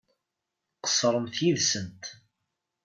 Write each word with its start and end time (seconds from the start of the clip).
Qeṣṣremt 0.83 1.35
yid-sent. 1.45 2.03